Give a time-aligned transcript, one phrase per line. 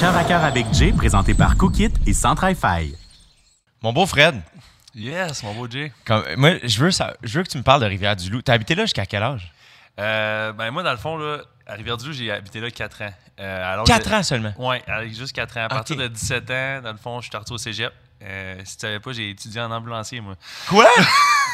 [0.00, 2.94] Cœur à cœur avec Jay, présenté par Cookit et Centre fi
[3.82, 4.40] Mon beau Fred,
[4.94, 5.92] Yes, mon beau Jay.
[6.04, 8.42] comme- moi, je veux, ça- je veux que tu me parles de Rivière-du-Loup.
[8.42, 9.52] T'as habité là jusqu'à quel âge?
[9.98, 13.12] Euh, ben moi, dans le fond, là, à Rivière-du-Loup, j'ai habité là 4 ans.
[13.38, 14.52] Euh, l'âge 4 de- ans seulement?
[14.58, 15.64] Ouais, à- juste 4 ans.
[15.64, 17.92] À partir de 17 ans, dans le fond, je suis parti au cégep.
[18.22, 20.34] Euh, si tu savais pas, j'ai étudié en ambulancier, moi.
[20.68, 20.86] Quoi?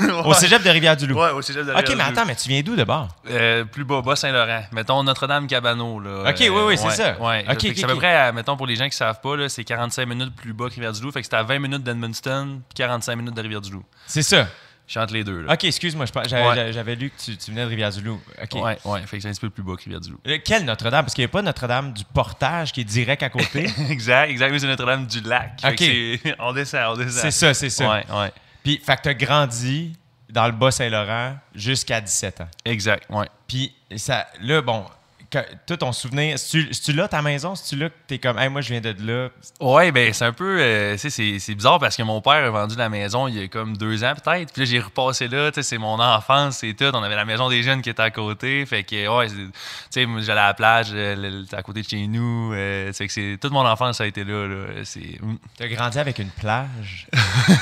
[0.25, 1.19] Au cégep de Rivière-du-Loup.
[1.19, 2.19] Ouais, au cégep de Ok, mais Rivière-du-Loup.
[2.19, 3.09] attends, mais tu viens d'où d'abord?
[3.31, 4.65] Euh, plus bas, Bas-Saint-Laurent.
[4.73, 6.01] Mettons Notre-Dame-Cabano.
[6.01, 6.31] Là.
[6.31, 7.19] Ok, oui, oui, c'est ça.
[7.19, 7.45] Ouais.
[7.59, 10.05] C'est à peu près, à- mettons, pour les gens qui savent pas, là, c'est 45
[10.07, 11.13] minutes plus bas que Rivière-du-Loup.
[11.13, 13.85] Fait que c'était à 20 minutes d'Edmundston, puis 45 minutes de Rivière-du-Loup.
[14.07, 14.49] C'est ça.
[14.89, 15.41] Je entre les deux.
[15.43, 15.55] Là.
[15.55, 16.95] Ok, excuse-moi, j'avais Ouais.
[16.95, 18.21] lu que tu, tu venais de Rivière-du-Loup.
[18.41, 18.63] Ok.
[18.63, 19.01] Ouais, ouais.
[19.07, 20.21] Fait que c'est un petit peu plus bas que Rivière-du-Loup.
[20.29, 21.05] Euh, Quelle Notre-Dame?
[21.05, 23.67] Parce qu'il n'y a pas Notre-Dame du portage qui est direct à côté.
[23.91, 24.53] exact, exact.
[24.53, 25.61] Oui, c'est Notre-Dame du Lac.
[25.65, 25.83] Ok.
[26.39, 27.23] on descend, on descend.
[27.23, 27.91] c'est ça, c'est ça.
[27.91, 28.33] Ouais, ouais.
[28.63, 29.93] Puis, fait que t'as grandi
[30.31, 32.49] dans le Bas-Saint-Laurent jusqu'à 17 ans.
[32.65, 33.27] Exact, ouais.
[33.49, 34.85] Puis, ça, là, bon,
[35.31, 37.55] toi, ton souvenir, c'est-tu c'est-tu là ta maison?
[37.55, 39.29] C'est-tu là que t'es comme, hey, moi, je viens de là?
[39.61, 42.77] Ouais, ben c'est un peu, euh, tu c'est- bizarre parce que mon père a vendu
[42.77, 44.53] la maison il y a comme deux ans peut-être.
[44.53, 46.91] Puis là, j'ai repassé là, tu sais, c'est mon enfance, c'est tout.
[46.93, 48.65] On avait la maison des jeunes qui était à côté.
[48.67, 49.51] Fait que, ouais, tu
[49.91, 52.53] sais, j'allais à la plage, euh, à côté de chez nous.
[52.55, 54.67] Euh, que c'est, toute mon enfance, ça a été là, là.
[54.85, 55.19] C'est...
[55.21, 55.37] mm.
[55.59, 57.07] T'as grandi avec une plage?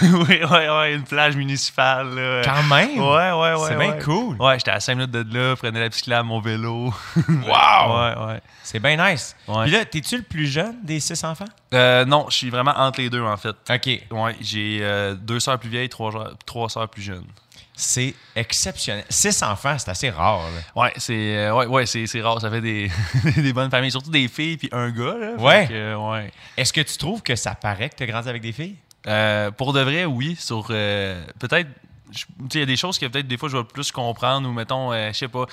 [0.03, 2.43] oui, ouais, ouais, une plage municipale, là.
[2.45, 2.99] Quand même!
[2.99, 3.69] Ouais, ouais, ouais.
[3.69, 4.03] C'est bien ouais.
[4.03, 4.37] cool.
[4.41, 6.93] Ouais, j'étais à 5 minutes de là, prenais la bicyclette, mon vélo.
[7.29, 7.54] Wow!
[7.57, 8.41] ouais, ouais.
[8.63, 9.37] C'est bien nice.
[9.47, 11.45] Puis là, t'es-tu le plus jeune des six enfants?
[11.73, 13.55] Euh, non, je suis vraiment entre les deux, en fait.
[13.71, 13.87] OK.
[14.11, 16.13] Ouais, j'ai euh, deux sœurs plus vieilles, trois,
[16.47, 17.25] trois sœurs plus jeunes.
[17.77, 19.05] C'est exceptionnel.
[19.09, 20.43] Six enfants, c'est assez rare.
[20.43, 20.83] là.
[20.83, 22.41] Ouais, c'est euh, ouais, ouais, c'est, rare.
[22.41, 22.89] Ça fait des,
[23.37, 25.17] des bonnes familles, surtout des filles puis un gars.
[25.19, 25.67] Là, Ouais.
[25.69, 26.31] que, euh, ouais.
[26.57, 28.77] Est-ce que tu trouves que ça paraît que t'as grandi avec des filles?
[29.09, 30.37] Euh, pour de vrai, oui.
[30.39, 31.79] Sur euh, peut-être, tu
[32.53, 34.93] il y a des choses que peut-être des fois je vais plus comprendre ou mettons,
[34.93, 35.47] euh, je sais pas.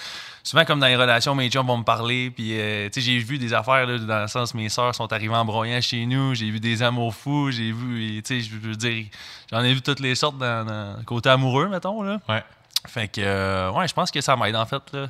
[0.44, 3.18] Souvent comme dans les relations, mes chums vont me parler puis euh, tu sais, j'ai
[3.20, 6.36] vu des affaires là, dans le sens mes sœurs sont arrivées en broyant chez nous.
[6.36, 7.52] J'ai vu des amours fous.
[7.52, 9.06] J'ai vu, tu sais, je veux dire,
[9.52, 12.20] j'en ai vu toutes les sortes dans, dans le côté amoureux, mettons là.
[12.28, 12.44] Ouais.
[12.88, 15.08] Fait que, euh, ouais, je pense que ça m'aide en fait là.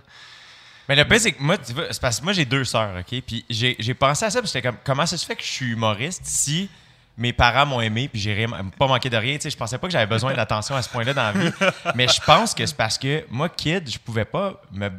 [0.90, 2.98] Mais le pire, c'est que moi, tu vois, c'est parce que moi, j'ai deux sœurs,
[3.00, 3.22] OK?
[3.22, 5.68] Puis j'ai pensé à ça, puis j'étais comme, comment ça se fait que je suis
[5.68, 6.70] humoriste si
[7.18, 9.36] mes parents m'ont aimé, puis j'ai pas manqué de rien?
[9.36, 11.52] Tu sais, je pensais pas que j'avais besoin d'attention à ce point-là dans la vie.
[11.96, 14.90] Mais je pense que c'est parce que moi, kid, je pouvais pas me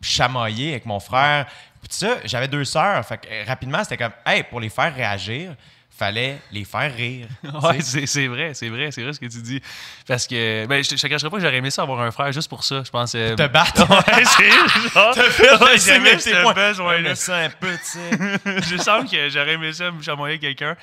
[0.00, 1.46] chamailler avec mon frère.
[1.80, 3.04] Puis tout ça, j'avais deux sœurs.
[3.06, 5.54] Fait que euh, rapidement, c'était comme, hey, pour les faire réagir,
[5.96, 7.26] fallait les faire rire.
[7.62, 9.60] Ouais, c'est c'est vrai, c'est vrai, c'est vrai ce que tu dis.
[10.06, 12.10] Parce que, ben, je te je te cacherai pas que j'aurais aimé ça avoir un
[12.10, 13.14] frère juste pour ça, je pense.
[13.14, 13.86] euh, Te battre.
[13.90, 14.50] Ouais, c'est
[14.94, 15.14] genre.
[15.14, 15.80] T'as fait Ouais, avec
[16.22, 18.60] tes me sens un peu, tu sais.
[18.68, 20.76] je sens que j'aurais aimé ça me chamoyer quelqu'un.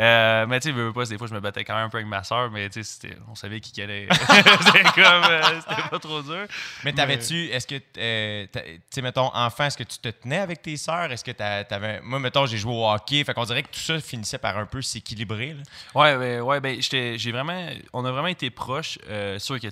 [0.00, 1.98] Euh, mais tu sais, veux, pas, des fois, je me battais quand même un peu
[1.98, 4.08] avec ma soeur, mais tu sais, on savait qui allait.
[4.10, 5.24] c'était comme.
[5.30, 6.46] euh, c'était pas trop dur.
[6.84, 10.76] Mais t'avais-tu, est-ce que, tu sais, mettons, enfant, est-ce que tu te tenais avec tes
[10.76, 11.10] sœurs?
[11.12, 12.00] Est-ce que t'avais.
[12.02, 14.59] Moi, mettons, j'ai joué au hockey, fait qu'on dirait que tout ça finissait par un
[14.66, 15.56] peu s'équilibrer.
[15.94, 18.98] Ouais, ben, ouais, ben, j'ai vraiment, on a vraiment été proches.
[19.08, 19.68] Euh, sûr que,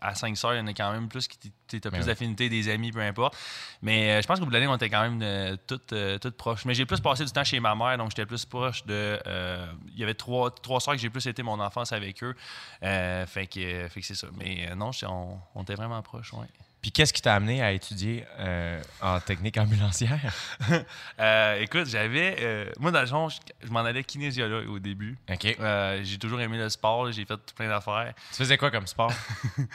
[0.00, 2.48] à cinq sœurs, il y en a quand même plus qui, tu as plus d'affinité,
[2.48, 3.36] des amis, peu importe.
[3.82, 6.18] Mais euh, je pense qu'au bout de l'année, on était quand même euh, toutes, euh,
[6.18, 6.64] toutes proches.
[6.64, 9.20] Mais j'ai plus passé du temps chez ma mère, donc j'étais plus proche de.
[9.26, 12.34] euh, Il y avait trois, trois sœurs que j'ai plus été mon enfance avec eux.
[12.80, 14.28] Fait que, fait que c'est ça.
[14.36, 16.46] Mais non, on, on était vraiment proches, ouais.
[16.80, 20.18] Puis qu'est-ce qui t'a amené à étudier euh, en technique ambulancière?
[21.20, 22.36] Euh, écoute, j'avais.
[22.40, 25.18] euh, moi, dans le fond, je, je m'en allais kinésiologue au début.
[25.28, 25.56] OK.
[26.02, 28.14] J'ai toujours aimé le sport, j'ai fait plein d'affaires.
[28.30, 29.12] Tu faisais quoi comme sport?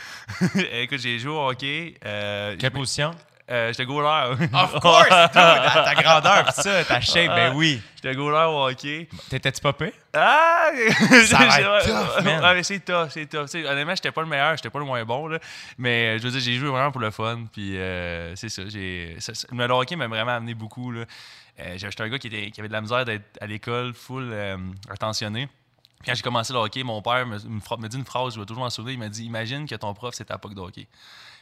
[0.71, 1.95] Écoute, j'ai joué au hockey.
[2.01, 3.11] Quelle position?
[3.51, 4.35] Euh, J'étais goaler.
[4.53, 5.09] Of course!
[5.09, 7.81] dude, ta grandeur, pis ça, ta shape, ben oui.
[7.95, 9.07] J'étais goaler au hockey.
[9.29, 9.93] T'étais-tu popé?
[10.13, 10.69] Ah!
[11.27, 12.53] Ça va être Ouais, tough, man.
[12.55, 13.53] mais c'est tough, c'est tough.
[13.55, 15.39] Honnêtement, j'étais pas le meilleur, j'étais pas le moins bon, là.
[15.77, 17.45] Mais euh, je veux dire, j'ai joué vraiment pour le fun.
[17.51, 19.17] Puis euh, c'est ça, j'ai.
[19.51, 21.05] Le hockey m'a vraiment amené beaucoup, là.
[21.59, 24.29] Euh, J'étais un gars qui, était, qui avait de la misère d'être à l'école, full
[24.31, 24.57] euh,
[24.89, 25.47] attentionné.
[26.05, 27.37] Quand j'ai commencé le hockey, mon père me,
[27.87, 28.93] dit une phrase, je vais toujours m'en souvenir.
[28.93, 30.87] Il m'a dit Imagine que ton prof, c'est ta POC de hockey.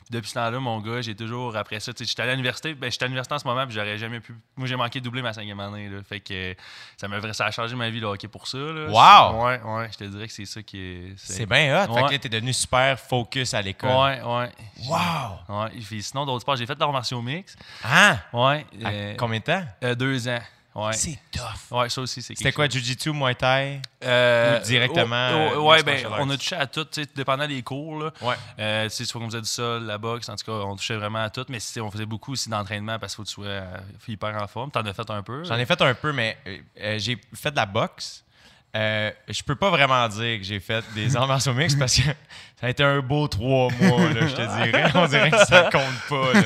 [0.03, 3.03] Puis depuis ce temps-là, mon gars, j'ai toujours, après ça, j'étais à l'université, ben, j'étais
[3.03, 4.35] à l'université en ce moment, puis j'aurais jamais pu.
[4.57, 5.99] Moi, j'ai manqué de doubler ma cinquième année, là.
[6.03, 6.55] Fait que
[6.97, 8.87] ça, m'a, ça a changé ma vie, le hockey, pour ça, là.
[8.87, 9.45] Wow!
[9.45, 11.13] Ouais, ouais, je te dirais que c'est ça qui est.
[11.17, 11.93] C'est bien hot.
[11.93, 13.91] Fait que là, t'es devenu super focus à l'école.
[13.91, 14.51] Ouais, ouais.
[14.87, 15.61] Wow!
[15.63, 15.69] Ouais.
[15.85, 17.55] Puis sinon, d'autres sports, j'ai fait de l'art martiaux mix.
[17.83, 18.17] Hein?
[18.33, 18.65] Ouais.
[18.83, 19.63] À euh, combien de temps?
[19.83, 20.41] euh, deux ans.
[20.73, 20.93] Ouais.
[20.93, 21.71] C'est tough.
[21.71, 22.67] Ouais, ça aussi, c'est C'était quoi.
[22.67, 23.81] Jiu-Jitsu, Muay Thai?
[24.03, 27.03] Euh, Ou directement, oh, euh, oh, ouais, mixed ben, on a touché à tout, tu
[27.03, 28.01] sais, dépendant des cours.
[28.01, 28.13] Là.
[28.21, 28.35] Ouais.
[28.57, 30.95] Euh, tu sais, soit qu'on faisait du sol, la boxe, en tout cas, on touchait
[30.95, 31.45] vraiment à tout.
[31.49, 33.77] Mais on faisait beaucoup aussi d'entraînement parce qu'il faut que tu sois euh,
[34.07, 34.71] hyper en forme.
[34.71, 35.43] T'en as fait un peu?
[35.43, 38.23] J'en ai fait un peu, mais euh, euh, j'ai fait de la boxe.
[38.73, 42.03] Euh, je peux pas vraiment dire que j'ai fait des arts martiaux mix parce que
[42.59, 44.91] ça a été un beau trois mois, là, je te dirais.
[44.95, 46.33] On dirait que ça compte pas.
[46.33, 46.43] Là,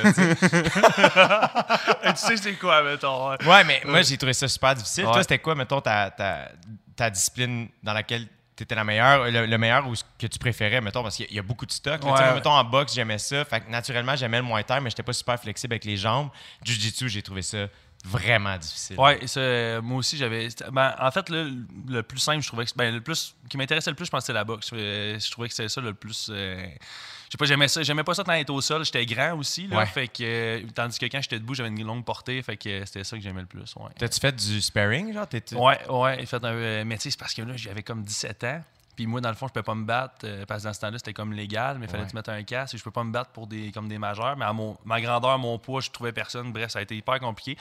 [2.09, 2.37] tu sais.
[2.37, 3.29] c'est quoi, mettons?
[3.31, 5.05] ouais, mais moi, j'ai trouvé ça super difficile.
[5.05, 5.11] Ouais.
[5.11, 6.49] Toi, c'était quoi, mettons, ta, ta,
[6.95, 8.25] ta discipline dans laquelle
[8.55, 11.25] tu étais la meilleure, le, le meilleur ou ce que tu préférais, mettons, parce qu'il
[11.25, 12.03] y a- il y, a beaucoup de stock.
[12.03, 12.11] là.
[12.13, 12.33] Ouais.
[12.35, 13.43] mettons, en boxe, j'aimais ça.
[13.45, 16.29] Fait que naturellement, j'aimais le moins terre, mais j'étais pas super flexible avec les jambes.
[16.63, 17.67] Jiu-jitsu, j'ai trouvé ça
[18.05, 18.95] vraiment difficile.
[19.37, 20.47] Euh, moi aussi, j'avais.
[20.71, 21.45] Ben, en fait, là,
[21.87, 22.71] le plus simple, je trouvais que.
[22.75, 23.35] Ben, le plus.
[23.49, 24.69] qui m'intéressait le plus, je pense c'était la boxe.
[24.71, 26.29] Je trouvais que c'était ça le plus.
[26.31, 27.81] euh, je sais pas, j'aimais ça.
[27.83, 28.85] J'aimais pas ça tant être au sol.
[28.85, 29.77] J'étais grand aussi, là.
[29.77, 29.85] Ouais.
[29.87, 30.23] Fait que.
[30.23, 32.41] euh, tandis que quand j'étais debout, j'avais une longue portée.
[32.43, 33.73] Fait que euh, c'était ça que j'aimais le plus.
[33.75, 33.89] Ouais.
[33.97, 35.27] T'as-tu fait du sparring, genre?
[35.27, 36.25] T'es- Ouais, ouais.
[36.25, 38.61] Fait un, euh, mais tu sais, c'est parce que là, j'avais comme 17 ans.
[38.95, 40.79] Puis moi, dans le fond, je peux pas me battre euh, parce que dans ce
[40.79, 42.05] temps-là, c'était comme légal, mais il fallait Ouais.
[42.07, 42.73] que tu mettes un casque?
[42.75, 44.35] Et je peux pas me battre pour des comme des majeurs.
[44.37, 46.51] Mais à mon, ma grandeur, mon poids, je trouvais personne.
[46.53, 47.57] Bref, ça a été hyper compliqué.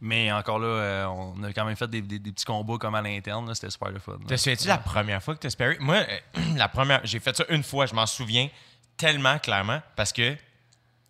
[0.00, 2.94] Mais encore là, euh, on a quand même fait des, des- des petits combats comme
[2.96, 3.46] à l'interne.
[3.46, 3.54] là.
[3.54, 4.18] C'était super le fun.
[4.26, 5.76] Te souviens-tu la première fois que tu as sparé?
[5.80, 6.18] Moi, euh,
[6.56, 8.48] la première, j'ai fait ça une fois, je m'en souviens
[8.96, 10.36] tellement clairement parce que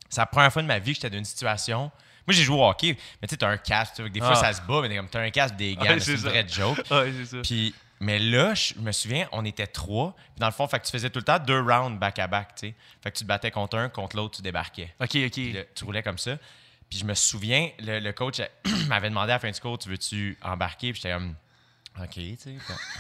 [0.09, 1.91] c'est la première fois de ma vie que j'étais dans une situation.
[2.27, 4.37] Moi, j'ai joué au hockey, mais tu sais, t'as un casque, des fois Ah.
[4.37, 6.79] ça se bat, mais t'as un casque, des Ouais, là, c'est une vraie joke.
[6.91, 7.37] Ouais, c'est ça.
[7.43, 10.13] Puis, mais là, je me souviens, on était trois.
[10.17, 12.69] Puis dans le fond, fait que tu faisais tout le temps deux rounds back-à-back, tu
[12.69, 12.75] sais.
[13.03, 14.93] Fait que tu te battais contre un, contre l'autre, tu débarquais.
[15.01, 15.37] Ok, ok.
[15.55, 16.37] Là, tu roulais comme ça.
[16.91, 18.41] Puis je me souviens, le, le coach
[18.89, 20.93] m'avait demandé à la fin du cours, tu veux-tu embarquer?
[20.93, 21.35] Puis j'étais comme,
[22.01, 22.57] OK, tu sais,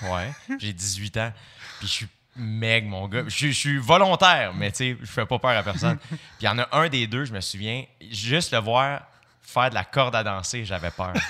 [0.08, 0.32] ouais.
[0.58, 1.32] J'ai 18 ans.
[1.78, 3.24] Puis je suis meg, mon gars.
[3.24, 5.98] Je, suis- je suis volontaire, mais tu sais, je fais pas peur à personne.
[6.08, 9.02] Puis il y en a un des deux, je me souviens, juste le voir
[9.42, 11.12] faire de la corde à danser, j'avais peur.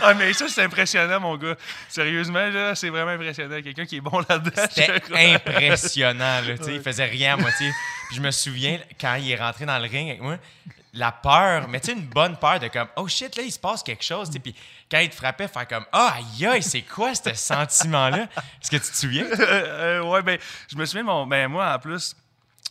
[0.00, 1.56] Ah, mais ça, c'est impressionnant, mon gars.
[1.88, 3.60] Sérieusement, là, c'est vraiment impressionnant.
[3.60, 4.62] Quelqu'un qui est bon là-dedans.
[4.70, 5.02] C'était
[5.34, 7.72] impressionnant, là, tu sais, il faisait rien à moitié.
[8.06, 10.38] Puis je me souviens, quand il est rentré dans le ring avec moi,
[10.94, 13.58] la peur, mais tu sais, une bonne peur de comme, oh shit, là, il se
[13.58, 14.30] passe quelque chose.
[14.42, 14.54] Puis
[14.90, 18.28] quand il te frappait, faire comme, ah, aïe, aïe, c'est quoi ce sentiment-là?
[18.62, 19.24] Est-ce que tu te souviens?
[19.24, 19.36] Euh,
[20.00, 22.14] euh, ouais, ben, je me souviens, mon, ben, moi, en plus,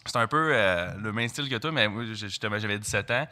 [0.10, 3.28] c'est un peu euh, le même style que toi, mais moi, justement, j'avais 17 ans.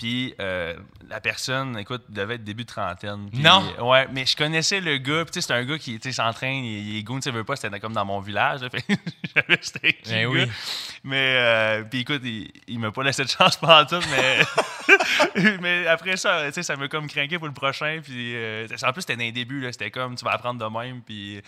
[0.00, 0.74] Puis euh,
[1.10, 3.28] la personne, écoute, devait être début de trentaine.
[3.34, 3.90] Non.
[3.90, 5.24] ouais, mais je connaissais le gars.
[5.24, 7.54] Puis tu sais, c'est un gars qui s'entraîne, il, est goon, tu sais, veut pas,
[7.54, 8.60] c'était comme dans mon village.
[9.36, 10.50] J'avais c'était qui, Ben oui.
[11.04, 14.40] Mais, euh, puis écoute, il, il m'a pas laissé de chance pendant tout, mais,
[15.60, 18.00] mais après ça, tu sais, ça m'a comme craqué pour le prochain.
[18.02, 20.78] Puis euh, en plus, c'était dans les débuts, là, c'était comme, tu vas apprendre de
[20.78, 21.02] même.
[21.02, 21.40] Puis.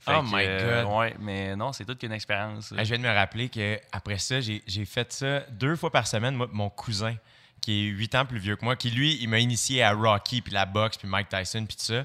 [0.00, 0.98] fait Oh que, my euh, God.
[0.98, 2.72] ouais, mais non, c'est toute qu'une expérience.
[2.76, 6.34] Ah, Je viens de me rappeler qu'après ça, j'ai fait ça deux fois par semaine.
[6.34, 7.16] Moi, mon cousin,
[7.60, 10.40] qui est huit ans plus vieux que moi, qui lui, il m'a initié à Rocky,
[10.40, 12.04] puis la boxe, puis Mike Tyson, puis tout ça.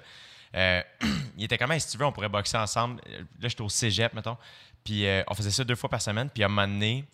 [0.55, 0.81] Euh,
[1.37, 3.01] il était comme, si tu veux, on pourrait boxer ensemble.
[3.39, 4.37] Là, j'étais au cégep, mettons.
[4.83, 6.29] Puis euh, on faisait ça deux fois par semaine.
[6.29, 7.05] Puis à un moment donné,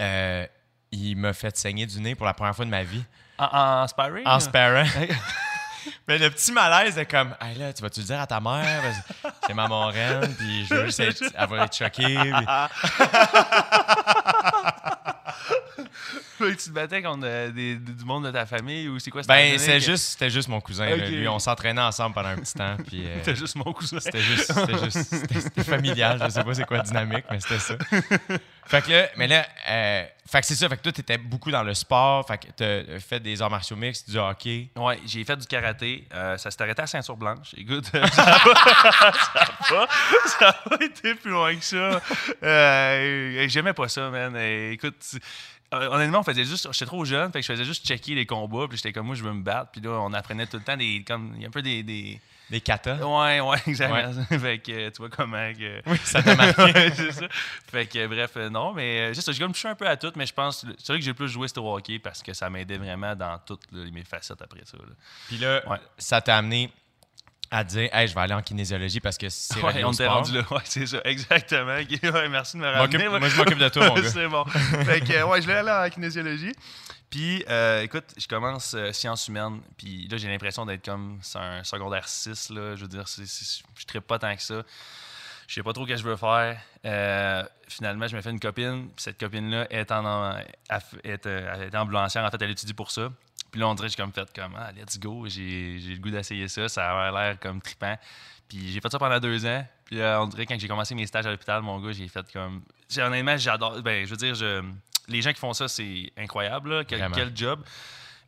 [0.00, 0.46] euh,
[0.92, 3.04] il m'a fait saigner du nez pour la première fois de ma vie
[3.38, 3.44] En,
[3.82, 4.26] en sparring?
[4.26, 4.88] en sparring.
[6.06, 8.82] Mais le petit malaise de comme, hey là, tu vas-tu le dire à ta mère?
[9.46, 12.18] C'est ma moraine, puis je veux juste être, va être choquée.
[12.20, 12.46] puis-
[16.48, 19.22] tu te battais contre euh, des- du monde de ta famille ou c'est quoi?
[19.22, 20.86] c'était Ben, c'est que- juste, c'était juste mon cousin.
[20.88, 20.96] là.
[20.96, 22.76] Lui, on s'entraînait ensemble pendant un petit temps.
[22.86, 24.00] Puis, euh, C'était juste mon cousin.
[24.00, 26.20] c'était juste, c'était juste, c'était- c'était familial.
[26.24, 27.74] Je sais pas c'est quoi dynamique, mais c'était ça.
[28.66, 30.68] Fait que là, mais là, euh, fait que c'est ça.
[30.68, 32.24] Fait que toi, t'étais beaucoup dans le sport.
[32.26, 34.70] Fait que t'as fait des arts martiaux mixtes, du hockey.
[34.76, 36.06] Ouais, j'ai fait du karaté.
[36.14, 37.48] Euh, ça s'est arrêté à ceinture blanche.
[37.56, 38.08] Écoute, ça n'a
[38.38, 39.88] pas, ça a pas-
[40.26, 42.00] ça a pas été plus loin que ça.
[42.44, 44.36] Euh, J'aimais pas ça, man.
[44.36, 45.16] Écoute,
[45.72, 46.68] honnêtement, on faisait juste.
[46.72, 48.66] J'étais trop jeune, fait que je faisais juste checker les combats.
[48.68, 49.70] Puis j'étais comme moi, je veux me battre.
[49.72, 51.04] Puis là, on apprenait tout le temps des.
[51.06, 51.82] Comme, il y a un peu des.
[51.82, 52.20] des...
[52.50, 52.96] Des katas.
[52.96, 54.24] Ouais, ouais, exactement.
[54.40, 55.52] fait que tu vois comment.
[55.52, 55.80] Que...
[55.86, 56.62] Oui, ça t'a marqué.
[56.62, 57.28] Ouais, c'est ça.
[57.70, 60.34] Fait que bref, euh, non, mais j'ai comme touché un peu à tout, mais je
[60.34, 63.38] pense c'est vrai que j'ai plus joué au hockey parce que ça m'aidait vraiment dans
[63.38, 64.76] toutes là, mes facettes après ça.
[64.78, 64.94] là.
[65.28, 65.78] Puis là, Ouais.
[65.96, 66.72] ça t'a amené
[67.50, 70.44] à dire, hey, je vais aller en kinésiologie parce que c'est Ouais, on rendu là.
[70.50, 71.74] Ouais, c'est ça, exactement.
[71.74, 73.08] Ouais, merci de me ramener.
[73.08, 74.08] moi, je m'occupe de toi, mon gars.
[74.08, 74.44] c'est bon.
[74.44, 76.52] Fait que, ouais, je l'ai allé en kinésiologie.
[77.10, 79.60] Puis, euh, écoute, je commence euh, sciences humaines.
[79.76, 82.50] Puis là, j'ai l'impression d'être comme c'est un secondaire 6.
[82.50, 84.62] Là, je veux dire, je ne pas tant que ça.
[85.48, 86.56] Je sais pas trop ce que je veux faire.
[86.86, 88.86] Euh, finalement, je me fais une copine.
[88.94, 90.36] Puis cette copine-là est en,
[91.02, 92.24] est, est ambulancière.
[92.24, 93.10] En fait, elle étudie pour ça.
[93.50, 95.26] Puis là, on dirait que j'ai comme fait comme ah, let's go.
[95.28, 96.68] J'ai le goût d'essayer ça.
[96.68, 97.96] Ça a l'air comme trippant.
[98.48, 99.64] Puis j'ai fait ça pendant deux ans.
[99.84, 102.08] Puis là, on dirait que quand j'ai commencé mes stages à l'hôpital, mon gars, j'ai
[102.08, 102.62] fait comme.
[102.88, 103.80] j'ai- Honnêtement, j'adore.
[103.82, 104.62] Ben, je veux dire, je-
[105.08, 106.70] les gens qui font ça, c'est incroyable.
[106.76, 106.84] là.
[106.84, 107.64] Quel, quel job.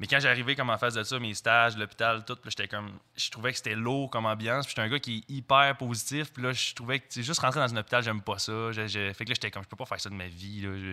[0.03, 2.91] Mais quand j'arrivais comme en face de ça, mes stages, l'hôpital, tout, j'étais comme.
[3.17, 4.67] Je trouvais que c'était lourd comme ambiance.
[4.67, 6.33] Puis j'étais un gars qui est hyper positif.
[6.33, 8.53] Puis là, je trouvais que, juste rentrer dans un hôpital, j'aime pas ça.
[8.73, 10.61] Fait que là, j'étais comme, je peux pas faire ça de ma vie.
[10.63, 10.71] Là.
[10.77, 10.93] Je-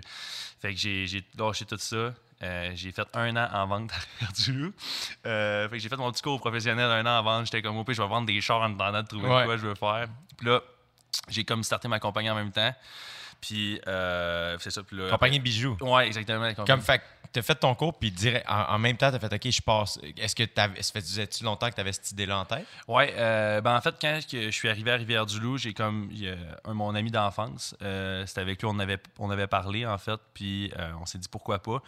[0.61, 2.13] fait que j'ai lâché tout ça.
[2.43, 4.73] Euh, j'ai fait un an en vente à du loup.
[5.25, 7.45] Euh, fait que j'ai fait mon petit cours professionnel un an en vente.
[7.47, 9.45] J'étais comme, au je vais vendre des chars en attendant de trouver Ouais.
[9.45, 10.05] quoi je veux faire.
[10.37, 10.61] Puis là,
[11.29, 12.75] j'ai comme starté ma compagnie en même temps.
[13.41, 14.83] Puis, euh, c'est ça.
[14.83, 15.77] Puis là, Compagnie de bijoux.
[15.81, 16.47] Ouais, exactement.
[16.49, 16.67] compagnie.
[16.67, 19.61] Comme fait, t'as fait ton cours, puis direct, en, même temps, t'as fait OK, je
[19.61, 19.99] passe.
[20.17, 22.65] Est-ce que ça faisait-tu longtemps que t'avais cette idée-là en tête?
[22.87, 26.09] Ouais, euh, ben en fait, quand je suis arrivé à Rivière-du-Loup, j'ai comme
[26.67, 27.75] mon ami d'enfance.
[27.81, 31.19] euh, c'était avec lui, on avait, on avait parlé, en fait, puis euh, on s'est
[31.19, 31.81] dit pourquoi pas.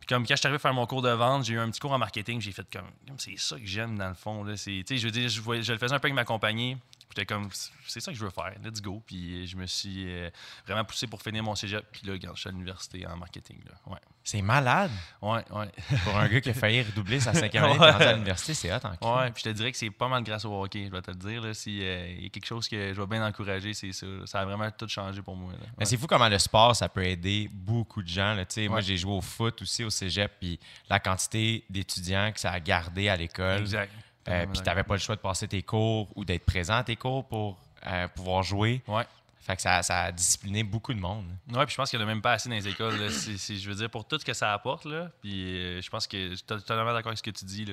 [0.00, 1.70] Puis comme quand je suis arrivé à faire mon cours de vente, j'ai eu un
[1.70, 4.44] petit cours en marketing, j'ai fait comme, c'est ça que j'aime dans le fond.
[4.44, 4.54] Là.
[4.56, 6.76] Tu je veux dire, je, je le faisais un peu avec ma compagnie.
[7.10, 7.48] J'étais comme,
[7.88, 9.02] c'est ça que je veux faire, let's go.
[9.04, 10.30] Puis je me suis euh,
[10.64, 11.84] vraiment poussé pour finir mon cégep.
[11.90, 13.58] Puis là, regarde, je suis à l'université en marketing.
[13.66, 13.92] Là.
[13.92, 14.92] Ouais, C'est malade.
[15.20, 15.68] ouais, ouais.
[16.04, 17.86] Pour un gars qui a failli redoubler sa cinquième année, Ouais.
[17.88, 19.18] à l'université, c'est hot en.
[19.18, 21.10] Ouais, puis je te dirais que c'est pas mal grâce au hockey, je dois te
[21.10, 21.42] le dire.
[21.42, 24.06] Là, si, euh, il y a quelque chose que je vais bien encourager, c'est ça.
[24.26, 25.52] Ça a vraiment tout changé pour moi.
[25.52, 25.58] là.
[25.62, 25.84] Mais Ouais.
[25.86, 28.34] c'est fou comment le sport, ça peut aider beaucoup de gens.
[28.34, 28.44] là.
[28.44, 28.82] Tu sais, Moi, Ouais.
[28.82, 33.08] j'ai joué au foot aussi au cégep, puis la quantité d'étudiants que ça a gardé
[33.08, 33.58] à l'école.
[33.62, 33.90] Exact.
[34.30, 36.96] Euh, puis t'avais pas le choix de passer tes cours ou d'être présent à tes
[36.96, 38.82] cours pour euh, pouvoir jouer.
[38.86, 39.04] Ouais.
[39.40, 41.24] Fait que ça, ça a discipliné beaucoup de monde.
[41.50, 42.94] Ouais, puis je pense qu'il y en a même pas assez dans les écoles.
[43.00, 43.08] là.
[43.08, 46.30] Je veux dire, pour tout ce que ça apporte, là, puis euh, je pense que
[46.30, 47.64] je suis totalement d'accord avec ce que tu dis.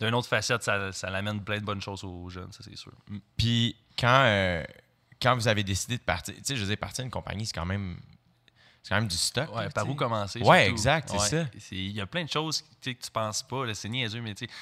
[0.00, 2.92] D'une autre facette, ça, ça l'amène plein de bonnes choses aux jeunes, ça c'est sûr.
[3.36, 4.62] Puis quand, euh,
[5.20, 7.52] quand vous avez décidé de partir, tu sais, je veux dire, partir d'une compagnie, c'est
[7.54, 7.98] quand même,
[8.84, 9.54] c'est quand même du stock.
[9.54, 10.40] Ouais, là, par tu où commencer?
[10.40, 10.70] Ouais, surtout.
[10.70, 11.50] exact, c'est ça.
[11.72, 14.46] Il y a plein de choses tu que tu penses pas, c'est niaiseux, mais tu
[14.46, 14.52] sais.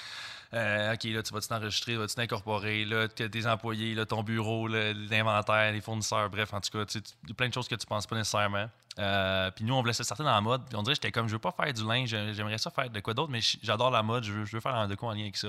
[0.54, 5.72] Euh, OK, là, tu vas t'enregistrer, vas-tu t'incorporer, là, tes employés, là, ton bureau, l'inventaire,
[5.72, 8.16] les fournisseurs, bref, en tout cas, tu sais, plein de choses que tu penses pas
[8.16, 8.68] nécessairement.
[8.98, 10.64] Euh, puis nous, on voulait se sortir dans la mode.
[10.66, 13.00] Puis on dirait, j'étais comme, je veux pas faire du linge, j'aimerais ça faire de
[13.00, 15.22] quoi d'autre, mais j'adore la mode, je veux, je veux faire de quoi en lien
[15.22, 15.48] avec ça.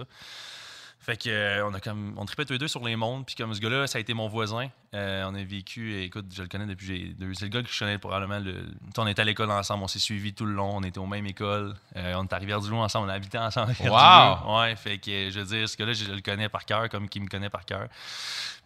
[0.99, 3.35] Fait que euh, on a comme on tripait tous les deux sur les mondes puis
[3.35, 4.69] comme ce gars-là ça a été mon voisin.
[4.93, 7.69] Euh, on a vécu écoute je le connais depuis j'ai deux c'est le gars que
[7.71, 8.65] je connais probablement le
[8.97, 11.25] on était à l'école ensemble on s'est suivis tout le long on était aux mêmes
[11.25, 13.71] écoles Euh, on était à Rivière-du-Loup ensemble on a habité ensemble.
[13.71, 14.57] À Rivière-du-Loup.
[14.59, 17.21] ouais fait que je veux dire ce gars-là je, le connais par cœur comme qu'il
[17.21, 17.87] me connaît par cœur.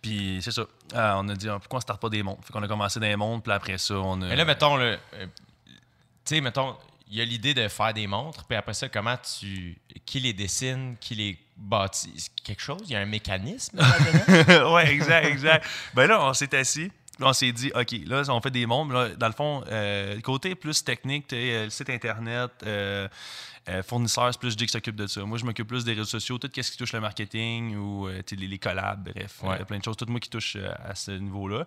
[0.02, 0.64] Puis c'est ça.
[0.96, 2.40] Euh, on a dit ah, pourquoi on starte pas des mondes?
[2.44, 4.98] Fait qu'on a commencé des mondes puis après ça on a Mais là, mettons, le,
[5.14, 5.26] euh,
[6.26, 6.76] tu sais, mettons,
[7.12, 9.78] il y a l'idée de faire des montres, puis après ça, comment tu.
[10.06, 11.38] Qui les dessine, qui les
[11.91, 12.10] C'est
[12.44, 14.74] Quelque chose Il y a un mécanisme là-dedans?
[14.74, 15.65] ouais, exact, exact.
[15.94, 16.91] ben là, on s'est assis.
[17.22, 18.92] Là, On s'est dit, OK, là, on fait des mondes.
[18.92, 23.08] Là, dans le fond, euh, côté plus technique, euh, le site Internet, euh,
[23.70, 25.24] euh, fournisseurs, c'est plus qui s'occupe de ça.
[25.24, 28.48] Moi, je m'occupe plus des réseaux sociaux, tout ce qui touche le marketing ou les,
[28.48, 29.63] les collabs, bref, Ouais.
[29.66, 29.98] plein de choses.
[29.98, 31.66] Tout moi qui touche à ce niveau-là.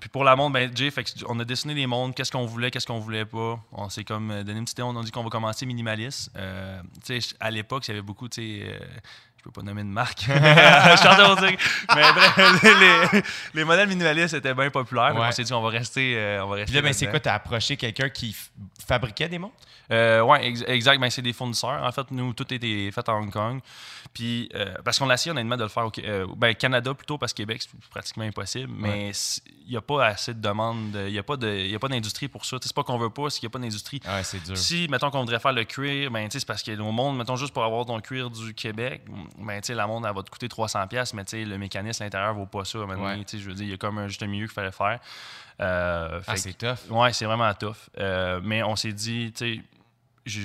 [0.00, 2.70] Puis pour la montre, ben, Jay, fait on a dessiné les montres, qu'est-ce qu'on voulait,
[2.70, 3.60] qu'est-ce qu'on voulait pas.
[3.72, 6.30] On s'est comme donné une petite idée, on a dit qu'on va commencer minimaliste.
[7.40, 8.80] À l'époque, il y avait beaucoup, tu sais,
[9.46, 10.20] peux pas nommer de marque.
[10.26, 11.58] je suis en train de dire.
[11.94, 12.62] Mais bref,
[13.12, 13.22] les,
[13.54, 15.14] les modèles minimalistes étaient bien populaires.
[15.14, 15.26] Ouais.
[15.28, 16.14] On s'est dit, on va rester.
[16.16, 18.36] euh, on va rester Puis là, ben, c'est quoi Tu as approché quelqu'un qui
[18.86, 19.54] f- fabriquait des montres?
[19.92, 21.00] Euh, oui, exact.
[21.00, 21.82] Ben, c'est des fournisseurs.
[21.82, 23.60] En fait, nous, tout était fait à Hong Kong.
[24.12, 27.18] Puis, euh, parce qu'on a essayé honnêtement de le faire au euh, ben, Canada plutôt,
[27.18, 28.72] parce que Québec, c'est pratiquement impossible.
[28.76, 29.10] Mais
[29.66, 30.94] il n'y a pas assez de demande.
[31.06, 32.56] Il n'y a pas de- y a pas d'industrie pour ça.
[32.60, 34.00] C'est pas qu'on veut pas, c'est qu'il n'y a pas d'industrie.
[34.06, 34.56] Ouais, c'est dur.
[34.56, 37.52] Si, mettons qu'on voudrait faire le cuir, ben, c'est parce que au monde, mettons juste
[37.52, 39.02] pour avoir ton cuir du Québec,
[39.38, 42.64] ben, la montre, elle va te coûter 300$, mais le mécanisme à l'intérieur vaut pas
[42.64, 42.78] ça.
[42.80, 43.24] Ouais.
[43.32, 44.98] Je veux dire, il y a comme un juste milieu qu'il fallait faire.
[45.60, 46.90] Euh, Ah, c'est tough.
[46.90, 47.76] Ouais, c'est vraiment tough.
[47.98, 49.62] Euh, mais on s'est dit, tu sais,
[50.24, 50.40] je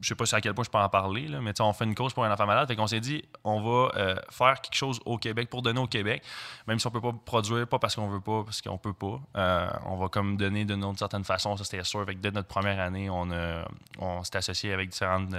[0.00, 1.72] je sais pas à quel point je peux en parler, là, mais tu sais, on
[1.72, 2.68] fait une cause pour un enfant malade.
[2.68, 5.86] Fait qu'on s'est dit, on va euh, faire quelque chose au Québec pour donner au
[5.86, 6.22] Québec,
[6.66, 9.18] même si on peut pas produire, pas parce qu'on veut pas, parce qu'on peut pas.
[9.36, 12.04] Euh, on va comme donner d'une autre certaine façon, ça c'était sûr.
[12.04, 13.26] Fait que dès notre première année, on,
[13.98, 15.34] on s'est associé avec différentes.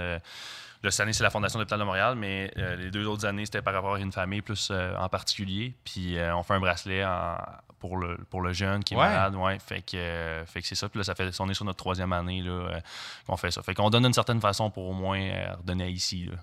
[0.82, 3.26] Là, cette année, c'est la Fondation de l'Hôpital de Montréal, mais euh, les deux autres
[3.26, 5.74] années, c'était par rapport à une famille plus euh, en particulier.
[5.84, 7.36] Puis euh, on fait un bracelet en-
[7.78, 9.06] pour, le, pour le jeune qui est Ouais.
[9.06, 9.34] malade.
[9.36, 9.58] Ouais.
[9.58, 10.88] Fait que, fait que c'est ça.
[10.88, 12.80] Puis là, ça fait, on est sur notre troisième année là,
[13.26, 13.62] qu'on fait ça.
[13.62, 15.20] Fait qu'on donne d'une certaine façon pour au moins
[15.58, 16.26] redonner à ici.
[16.30, 16.36] Là.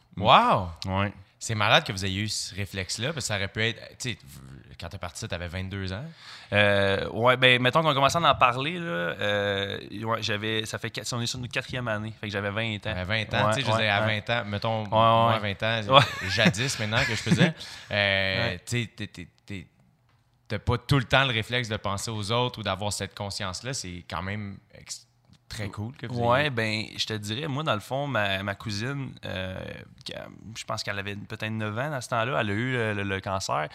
[0.86, 1.13] Wow Ouais.
[1.43, 3.81] C'est malade que vous ayez eu ce réflexe-là, parce que ça aurait pu être.
[4.00, 4.17] Tu sais,
[4.79, 6.05] quand t'es parti, t'avais 22 ans.
[6.53, 10.77] Euh, ouais, ben, mettons qu'on a commencé à en parler, là, euh, ouais, j'avais, ça
[10.77, 12.95] fait, quatre- on est sur notre quatrième année, fait que j'avais 20 ans.
[12.95, 14.21] À 20 ans, Ouais, tu sais, je ouais, dire, à ouais.
[14.25, 15.53] 20 ans, mettons, moi, à ouais.
[15.59, 17.53] 20 ans, jadis maintenant que je faisais,
[17.91, 19.67] euh, tu sais,
[20.47, 23.73] t'as pas tout le temps le réflexe de penser aux autres ou d'avoir cette conscience-là,
[23.73, 25.07] c'est quand même ex-
[25.53, 28.55] très cool que vous Ouais, ben, je te dirais, moi, dans le fond, ma, ma
[28.55, 29.55] cousine, euh,
[30.57, 33.03] je pense qu'elle avait peut-être 9 ans à ce temps-là, elle a eu le, le-
[33.03, 33.67] le cancer.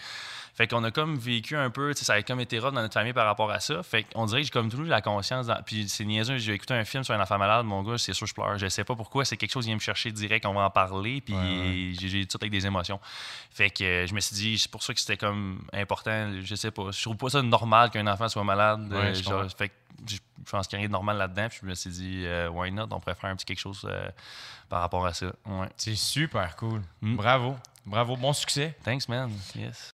[0.55, 3.13] Fait qu'on a comme vécu un peu, ça a comme été rough dans notre famille
[3.13, 3.81] par rapport à ça.
[3.81, 5.47] Fait qu'on dirait que j'ai comme toujours la conscience.
[5.47, 8.11] dans- Puis c'est niaiseux, j'ai écouté un film sur un enfant malade, mon gars, c'est
[8.13, 8.57] sûr je pleure.
[8.57, 10.69] Je sais pas pourquoi, c'est quelque chose qui vient me chercher direct, on va en
[10.69, 11.91] parler, puis Ouais, ouais.
[11.97, 12.99] j'ai tout avec des émotions.
[13.51, 16.55] Fait que euh, je me suis dit, c'est pour ça que c'était comme important, je
[16.55, 16.91] sais pas.
[16.91, 18.91] Je trouve pas ça normal qu'un enfant soit malade.
[18.91, 19.73] Ouais, euh, genre, fait que
[20.07, 20.17] je
[20.49, 21.47] pense qu'il y a rien de normal là-dedans.
[21.49, 22.87] Puis je me suis dit, euh, why not?
[22.91, 24.09] On pourrait faire un petit quelque chose euh,
[24.69, 25.27] par rapport à ça.
[25.45, 25.67] Ouais.
[25.77, 26.81] C'est super cool.
[27.01, 27.15] Mm.
[27.15, 27.55] Bravo.
[27.85, 28.15] Bravo.
[28.15, 28.75] Bon succès.
[28.83, 29.31] Thanks, man.
[29.55, 29.89] Yes.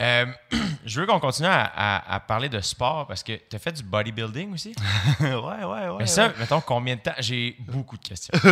[0.00, 0.24] Euh,
[0.86, 3.72] je veux qu'on continue à, à- à parler de sport parce que tu as fait
[3.72, 4.74] du bodybuilding aussi?
[5.20, 5.96] ouais, ouais, ouais.
[5.98, 7.12] Mais ça, mettons, combien de temps?
[7.18, 8.32] J'ai beaucoup de questions.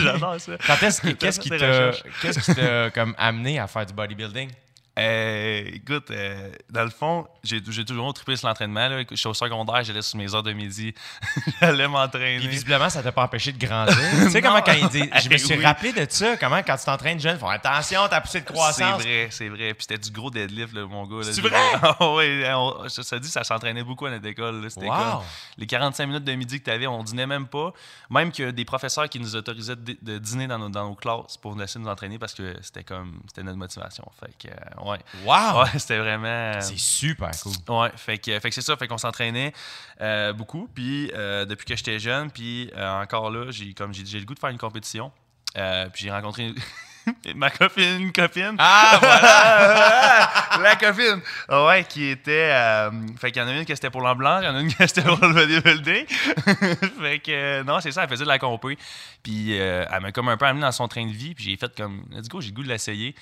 [0.00, 0.52] j'adore ça.
[0.66, 1.90] Quand est-ce que- qu'est-ce qui t'a
[2.22, 4.50] qu'est-ce qui t'a comme amené à faire du bodybuilding?
[4.98, 8.88] Euh, écoute, euh, dans le fond, j'ai toujours trippé sur l'entraînement.
[9.10, 10.94] Je suis au secondaire, j'allais sur mes heures de midi.
[11.60, 12.38] j'allais m'entraîner.
[12.38, 13.94] Puis visiblement, ça t'a pas empêché de grandir.
[14.24, 15.10] tu sais comment quand il dit.
[15.22, 15.64] Je me suis Oui.
[15.64, 19.02] rappelé de ça, comment quand tu t'entraînes jeune, faut attention, ta poussée de croissance.
[19.02, 19.74] C'est vrai, c'est vrai.
[19.74, 21.22] Puis c'était du gros deadlift, là, mon gars.
[21.30, 21.56] C'est vrai?
[21.82, 24.62] Ah oui, on- ça, ça dit, ça s'entraînait beaucoup à notre école.
[24.62, 24.68] là.
[25.16, 25.22] Wow!
[25.58, 27.72] les 45 minutes de midi que tu avais, on dînait même pas.
[28.10, 31.36] Même que des professeurs qui nous autorisaient de, de dîner dans nos, dans nos classes
[31.36, 34.04] pour nous laisser nous entraîner parce que c'était comme c'était notre motivation.
[34.20, 34.54] Fait que, euh,
[34.90, 34.98] ouais.
[35.24, 35.62] Wow!
[35.62, 36.52] Ouais, c'était vraiment.
[36.60, 37.52] C'est super cool.
[37.68, 39.52] Ouais, fait que, fait que c'est ça, fait qu'on s'entraînait
[40.00, 44.18] euh, beaucoup, puis euh, depuis que j'étais jeune, puis euh, encore là, j'ai comme j'ai
[44.18, 45.12] le goût de faire une compétition,
[45.56, 46.52] Euh, puis j'ai rencontré
[47.34, 48.56] ma copine, une copine.
[48.58, 50.30] Ah, voilà!
[50.70, 51.20] La copine!
[51.48, 52.50] Ouais, qui était.
[52.52, 54.60] euh, fait qu'il y en a une qui c'était pour l'ambulance, il y en a
[54.60, 56.06] une qui c'était pour le bodybuilding.
[57.00, 58.76] fait que, euh, non, c'est ça, elle faisait de la compé.
[59.22, 61.56] Puis euh, elle m'a comme un peu amené dans son train de vie, puis j'ai
[61.56, 63.14] fait comme, let's go, j'ai le goût de l'essayer.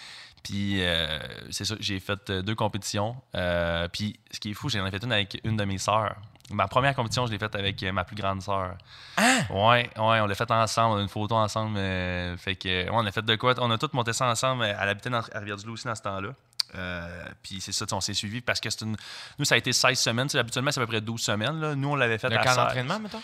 [0.45, 1.19] Puis euh,
[1.51, 3.17] c'est ça, j'ai fait euh, deux compétitions.
[3.35, 6.15] Euh, puis ce qui est fou, j'en ai fait une avec une de mes sœurs.
[6.51, 8.77] Ma première compétition, je l'ai faite avec ma plus grande sœur.
[9.19, 11.79] Ouais, ouais, on l'a fait ensemble, on a une photo ensemble.
[11.79, 13.55] euh, fait que, ouais, on a fait de quoi?
[13.59, 14.65] On a tous monté ça ensemble.
[14.65, 16.29] Elle habitait dans, à Rivière-du-Loup aussi dans ce temps-là.
[16.75, 18.97] Euh, puis c'est ça, on s'est suivi parce que c'est une.
[19.39, 20.29] Nous, ça a été 16 semaines.
[20.35, 21.59] Habituellement, c'est à peu près 12 semaines.
[21.61, 21.75] Là.
[21.75, 22.57] Nous, on l'avait fait Le à camp 16.
[22.59, 23.23] d'entraînement, mettons?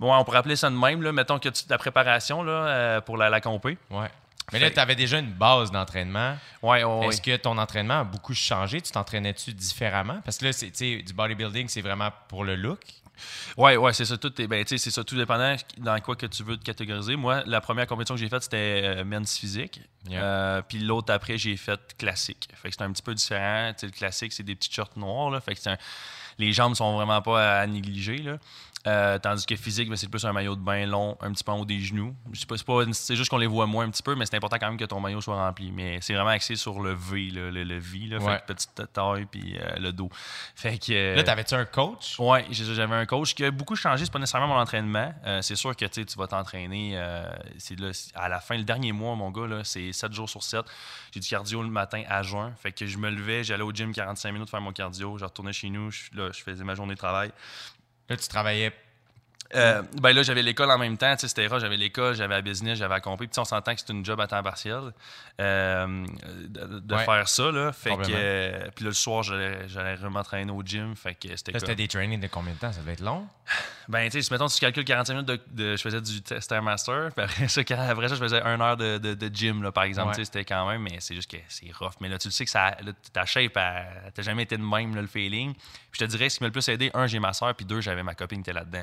[0.00, 1.02] Bon, on pourrait appeler ça de même.
[1.02, 1.12] Là.
[1.12, 3.76] Mettons que tu, ta préparation là, euh, pour la, la compé.
[3.90, 4.08] Ouais.
[4.52, 6.36] Mais là, tu avais déjà une base d'entraînement.
[6.62, 8.80] Ouais, ouais, Est-ce que ton entraînement a beaucoup changé?
[8.80, 10.20] Tu t'entraînais-tu différemment?
[10.24, 12.80] Parce que là, c'est, du bodybuilding, c'est vraiment pour le look.
[13.56, 14.16] Ouais, ouais, c'est ça.
[14.18, 17.16] Tout est, ben, c'est ça, tout dépendant dans quoi que tu veux te catégoriser.
[17.16, 19.80] Moi, la première compétition que j'ai faite, c'était euh, men's physique.
[20.08, 20.22] Yeah.
[20.22, 22.48] Euh, puis l'autre après, j'ai fait classique.
[22.54, 23.72] Fait que c'est un petit peu différent.
[23.80, 25.30] Le classique, c'est des petites shorts noires.
[25.30, 25.40] Là.
[25.40, 25.78] Fait que c'est un-
[26.38, 28.18] les jambes sont vraiment pas à, négliger.
[28.18, 28.38] Là.
[28.86, 31.52] Euh, tandis que physique, ben, c'est plus un maillot de bain long, un petit peu
[31.52, 32.14] en haut des genoux.
[32.92, 34.84] C'est, juste qu'on les voit moins un petit peu, mais c'est important quand même que
[34.84, 35.72] ton maillot soit rempli.
[35.72, 38.34] Mais c'est vraiment axé sur le V, là, le, le V, là, Ouais.
[38.36, 40.10] fait petite taille, puis euh, le dos.
[40.54, 42.18] Fait que, euh, Là, t'avais-tu un coach?
[42.50, 44.04] J'ai- j'avais un coach qui a beaucoup changé.
[44.04, 45.14] C'est pas nécessairement mon entraînement.
[45.40, 47.00] C'est sûr que tu vas t'entraîner.
[47.58, 47.76] c'est
[48.14, 50.64] à la fin, le dernier mois, mon gars, c'est 7 jours sur 7.
[51.12, 52.52] J'ai du cardio le matin à juin.
[52.60, 55.16] Fait que je me levais, j'allais au gym 45 minutes faire mon cardio.
[55.18, 55.90] Je retournais chez nous.
[55.90, 57.30] Je, là, je faisais ma journée de travail.
[58.08, 58.72] Là, tu travaillais.
[59.54, 62.42] Euh, ben là, j'avais l'école en même temps, tu sais, c'était j'avais l'école, j'avais la
[62.42, 63.26] business, j'avais la compé.
[63.26, 64.92] Puis on s'entend que c'est une job à temps partiel
[65.40, 66.06] euh,
[66.48, 67.04] de, de Ouais.
[67.04, 67.72] faire ça, là.
[67.72, 70.94] Fait que, euh, puis là, le soir, j'allais m'entraîner au gym.
[70.96, 72.72] Fait que c'était c'était des trainings de combien de temps?
[72.72, 73.26] Ça devait être long?
[73.88, 77.10] Ben, tu sais, si mettons, tu calcules 45 minutes de, de- je faisais du Stairmaster,
[77.14, 80.08] puis après ça, après ça, je faisais une heure de, de- gym, là, par exemple.
[80.08, 80.14] Ouais.
[80.14, 81.92] Tu sais, c'était quand même, mais c'est juste que c'est rough.
[82.00, 84.94] Mais là, tu le sais que ça, là, ta shape, t'as jamais été de même,
[84.94, 85.52] là, le feeling.
[85.54, 87.66] Puis je te dirais, ce qui m'a le plus aidé, un, j'ai ma soeur, puis
[87.66, 88.82] deux, j'avais ma copine qui était là-dedans.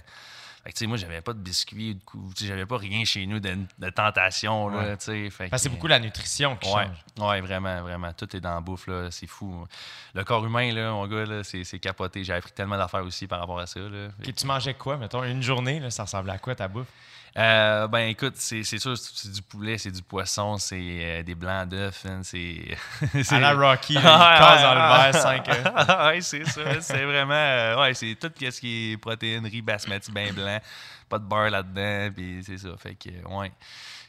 [0.63, 3.03] Fait que, tu sais, moi, j'avais pas de biscuits, de tu sais, j'avais pas rien
[3.03, 5.29] chez nous de, de tentation, là, Ouais.
[5.31, 7.27] Fait que c'est beaucoup la nutrition qui Ouais, change.
[7.29, 8.13] ouais, vraiment, vraiment.
[8.13, 9.09] Tout est dans la bouffe, là.
[9.09, 9.65] C'est fou.
[10.13, 12.23] Le corps humain, là, mon gars, là, c'est c'est capoté.
[12.23, 14.09] J'ai appris tellement d'affaires aussi par rapport à ça, là.
[14.19, 15.23] Ok, tu mangeais quoi, mettons?
[15.23, 16.87] Une journée, là, ça ressemblait à quoi ta bouffe?
[17.37, 21.33] Euh, ben écoute, c'est c'est sûr, c'est du poulet, c'est du poisson, c'est euh, des
[21.33, 22.57] blancs d'œufs, hein, c'est.
[23.23, 26.07] c'est- À la Rocky, là, Ah, il ouais, dans le verre 5 heures.
[26.07, 26.81] ouais, c'est ça.
[26.81, 27.31] C'est vraiment.
[27.33, 30.50] euh, ouais, c'est tout ce qui est protéines, riz basmati bien blanc,
[31.09, 32.69] pas de beurre là-dedans, puis c'est ça.
[32.77, 33.51] Fait que, ouais.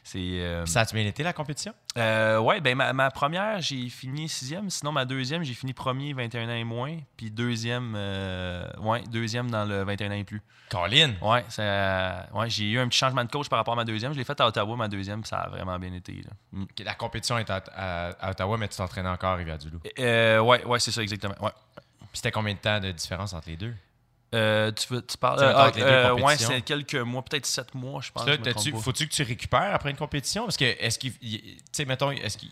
[0.05, 0.19] C'est.
[0.19, 1.73] euh, Ça a-tu bien été, la compétition?
[1.97, 4.69] euh, ouais, ben ma, ma première, j'ai fini sixième.
[4.69, 6.97] Sinon, ma deuxième, j'ai fini premier 21 ans et moins.
[7.15, 10.41] Puis deuxième, euh, ouais, deuxième dans le 21 ans et plus.
[10.69, 11.13] Colin!
[11.21, 14.11] Ouais, ça, ouais j'ai eu un petit changement de coach par rapport à ma deuxième.
[14.11, 16.13] Je l'ai fait à Ottawa, ma deuxième, puis ça a vraiment bien été.
[16.13, 16.31] là.
[16.51, 16.65] Mm.
[16.83, 19.79] La compétition est à, à- à Ottawa, mais tu t'entraînais encore à Rivière-du-Loup.
[19.97, 21.35] Ouais, ouais, c'est ça, exactement.
[21.39, 21.51] Ouais.
[21.99, 23.73] Puis c'était combien de temps de différence entre les deux?
[24.33, 25.37] Euh, tu, veux, tu parles.
[25.39, 28.25] Tu euh, euh, ouais, c'est quelques mois, peut-être sept mois, je pense.
[28.25, 28.41] Là, je
[28.81, 30.43] faut-tu que tu récupères après une compétition?
[30.45, 31.13] Parce que, est-ce qu'il.
[31.21, 32.49] il- Tu sais, mettons, est-ce qu'il.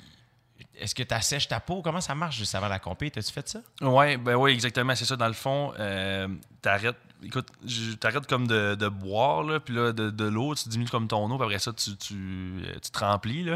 [0.78, 1.82] Est-ce que tu assèches ta peau?
[1.82, 3.12] Comment ça marche juste avant la compé?
[3.12, 3.60] T'as-tu fait ça?
[3.82, 5.16] Ouais, ben oui, exactement, c'est ça.
[5.16, 6.28] Dans le fond, euh,
[6.62, 6.96] t'arrêtes.
[7.24, 11.36] Écoute, je t'arrête comme de, boire, puis là, de, l'eau, tu diminues comme ton eau,
[11.36, 13.48] puis après ça, tu, euh, te remplis.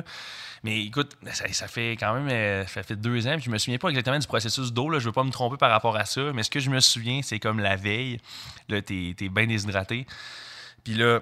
[0.64, 3.78] Mais écoute, ça, fait quand même euh, ça fait deux ans, puis je me souviens
[3.78, 4.98] pas exactement du processus d'eau.
[5.00, 7.22] Je veux pas me tromper par rapport à ça, mais ce que je me souviens,
[7.24, 8.20] c'est comme la veille,
[8.70, 10.06] là, t'es es bien déshydraté.
[10.84, 11.22] Puis là,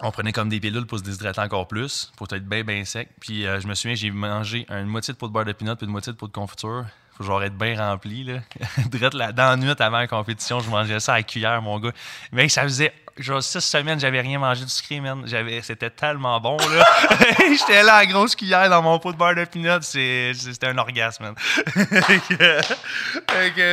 [0.00, 3.08] on prenait comme des pilules pour se déshydrater encore plus, pour être bien, bien sec.
[3.20, 5.76] Puis euh, je me souviens, j'ai mangé une moitié de pot de beurre de pinot
[5.76, 6.86] puis une moitié de pot de confiture.
[7.18, 8.38] Faut genre être bien rempli, là.
[9.12, 11.92] Là, dans la nuit avant la compétition, je mangeais ça à cuillère, mon gars.
[12.32, 15.24] Mais ça faisait genre six semaines, j'avais rien mangé de sucré, man.
[15.62, 16.84] C'était tellement bon, là.
[17.58, 19.46] J'étais là à grosse cuillère dans mon pot de beurre de.
[19.82, 21.34] C'est, c'était un orgasme, man.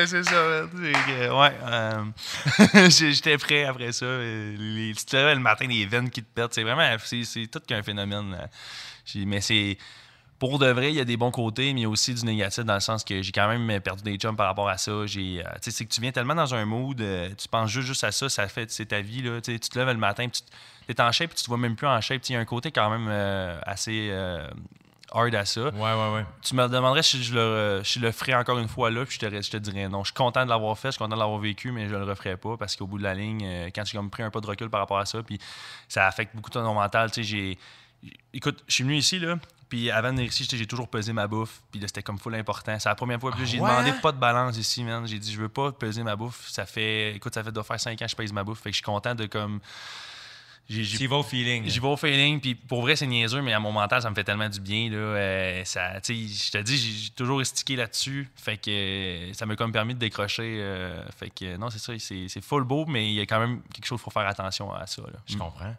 [0.08, 1.52] C'est ça, ouais.
[1.68, 2.04] euh,
[2.90, 4.06] j'étais prêt après ça.
[4.06, 6.54] Euh, tu te le matin, les veines qui te pètent.
[6.54, 8.36] C'est vraiment, c'est, tout qu'un phénomène.
[9.06, 9.78] J'ai- Mais c'est
[10.40, 12.26] pour de vrai, il y a des bons côtés, mais il y a aussi du
[12.26, 15.06] négatif dans le sens que j'ai quand même perdu des chums par rapport à ça.
[15.06, 17.70] J'ai, euh, tu sais, c'est que tu viens tellement dans un mood, euh, tu penses
[17.72, 19.22] juste, juste à ça, ça fait, c'est ta vie.
[19.22, 20.42] Là, tu te lèves le matin, tu
[20.90, 22.22] es en shape, puis tu te vois même plus en shape.
[22.28, 24.46] Il y a un côté quand même euh, assez euh,
[25.14, 25.70] hard à ça.
[25.70, 26.26] Ouais, ouais, ouais.
[26.42, 29.18] Tu me demanderais si je le, si je le ferais encore une fois là, puis
[29.22, 30.04] je te, je te dirais non.
[30.04, 32.04] Je suis content de l'avoir fait, je suis content de l'avoir vécu, mais je le
[32.04, 34.70] referais pas parce qu'au bout de la ligne, quand j'ai pris un pas de recul
[34.70, 35.40] par rapport à ça, puis
[35.88, 37.10] ça affecte beaucoup ton mental.
[37.10, 37.58] Tu sais, j'ai.
[38.34, 39.38] Écoute, je suis venu ici, là,
[39.70, 42.36] puis avant de venir ici, j'ai toujours pesé ma bouffe, puis là, c'était comme full
[42.36, 42.78] important.
[42.80, 43.70] C'est la première fois, là, j'ai ouais?
[43.70, 45.08] demandé pas de balance ici, man.
[45.08, 46.48] J'ai dit, je veux pas peser ma bouffe.
[46.48, 47.16] Ça fait.
[47.16, 48.78] Écoute, ça fait doit faire 5 ans que je pèse ma bouffe, fait que je
[48.78, 49.60] suis content de comme.
[50.68, 51.66] J'y vais au feeling.
[51.68, 54.16] J'y vais au feeling, puis pour vrai, c'est niaiseux, mais à mon mental, ça me
[54.16, 54.90] fait tellement du bien.
[54.90, 58.28] Là, euh, ça, tu sais, je te dis, j'ai- toujours estiqué là-dessus.
[58.36, 60.58] Fait que ça m'a comme permis de décrocher.
[60.60, 63.62] euh, fait que non, c'est ça, c'est full beau, mais il y a quand même
[63.74, 65.04] quelque chose, faut faire attention à ça.
[65.04, 65.20] Là.
[65.28, 65.76] Je comprends.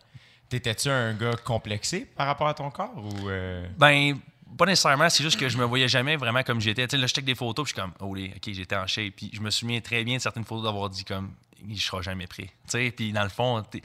[0.48, 3.28] T'étais-tu un gars complexé par rapport à ton corps ou.
[3.28, 4.16] euh, Ben,
[4.56, 6.86] pas nécessairement, c'est juste que je me voyais jamais vraiment comme j'étais.
[6.86, 8.76] Tu sais, là, je check des photos, puis je suis comme, oh, les- ok, j'étais
[8.76, 9.14] en shape.
[9.16, 11.32] Puis je me souviens très bien de certaines photos d'avoir dit comme,
[11.68, 12.44] je serai jamais prêt.
[12.44, 13.82] Tu sais, puis dans le fond, tu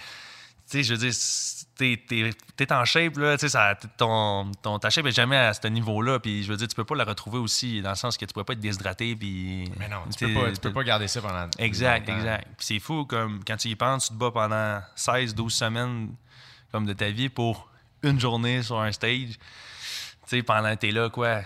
[0.66, 1.14] sais, je veux dire,
[1.76, 3.58] t'es, t'es, t'es en shape, là, tu sais,
[3.98, 6.86] ton, ton, ta shape est jamais à ce niveau-là, puis je veux dire, tu peux
[6.86, 9.70] pas la retrouver aussi, dans le sens que tu peux pas être déshydraté, puis...
[9.78, 11.50] Mais non, tu peux, pas, tu peux pas garder ça pendant.
[11.58, 12.20] Exact, longtemps.
[12.20, 12.48] exact.
[12.58, 16.16] Puis c'est fou, comme, quand tu y penses, tu te bats pendant 16, 12 semaines,
[16.72, 17.70] comme de ta vie, pour
[18.04, 19.38] une journée sur un stage.
[19.38, 19.38] Tu
[20.26, 21.42] sais, pendant que t'es là, quoi,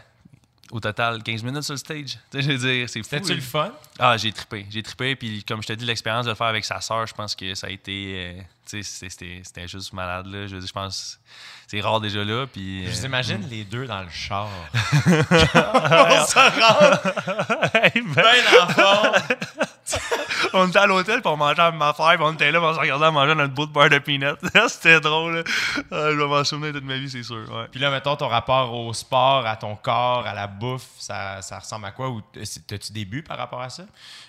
[0.72, 2.06] au total, 15 minutes sur le stage.
[2.06, 3.10] Tu sais, je veux dire, c'est fou.
[3.10, 3.72] C'était-tu le fun?
[3.98, 4.66] Ah, j'ai trippé.
[4.70, 5.16] J'ai trippé.
[5.16, 7.56] Puis, comme je te dis, l'expérience de le faire avec sa sœur, je pense que
[7.56, 8.36] ça a été.
[8.38, 10.48] euh, tu sais, c'était- juste malade, là.
[10.48, 11.20] Je je pense.
[11.68, 12.46] C'est rare déjà là.
[12.46, 12.84] Puis.
[12.86, 14.50] Je euh, vous imagine les deux dans le char.
[17.74, 19.12] Hey, ben, Ben en forme.
[20.54, 22.74] on était à l'hôtel, puis on mangeait même affaire, puis on était là, puis on
[22.74, 24.38] se regardait manger notre bout de beurre de peanut.
[24.70, 25.44] C'était drôle.
[25.92, 27.46] Ah, je vais m'en souvenir toute ma vie, c'est sûr.
[27.52, 27.68] Ouais.
[27.72, 31.60] Puis là, mettons ton rapport au sport, à ton corps, à la bouffe, ça, ça
[31.60, 32.10] ressemble à quoi?
[32.10, 32.22] Ou
[32.68, 33.84] t'as-tu des buts par rapport à ça?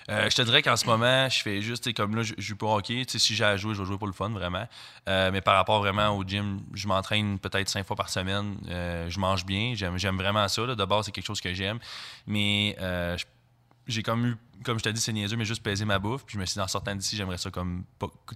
[0.08, 2.66] Euh, je te dirais qu'en ce moment, je fais juste, comme là, je joue pas
[2.66, 3.04] hockey.
[3.08, 4.66] Si j'ai à jouer, je vais jouer pour le fun, vraiment.
[5.08, 8.56] Euh, mais par rapport vraiment au gym, je m'entraîne peut-être cinq fois par semaine.
[8.68, 9.74] Euh, je mange bien.
[9.74, 10.64] J'aime, vraiment ça.
[10.64, 10.74] Là.
[10.74, 11.78] De base, c'est quelque chose que j'aime.
[12.26, 12.76] Mais
[13.86, 16.24] j'ai comme eu, comme je t'ai dit, c'est niaiseux, mais juste peser ma bouffe.
[16.24, 17.84] Puis je me suis dit, en sortant d'ici, j'aimerais ça comme,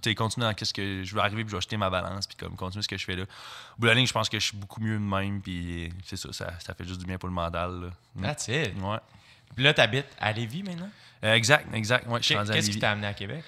[0.01, 2.37] tu continuer dans qu'est-ce que je veux arriver, puis je vais jeter ma balance, puis
[2.37, 3.23] comme continuer ce que je fais là.
[3.23, 3.25] Au
[3.77, 6.15] bout de la ligne, je pense que je suis beaucoup mieux de même, puis c'est
[6.15, 7.81] ça, ça, ça fait juste du bien pour le mental.
[7.81, 7.89] là.
[8.21, 8.73] That's it.
[8.81, 8.99] Ouais.
[9.55, 10.89] Puis là, t'habites à Lévis maintenant?
[11.23, 12.07] Euh, exact, exact.
[12.07, 12.19] Ouais,
[12.55, 13.43] Qu'est-ce qui t'a amené à Québec?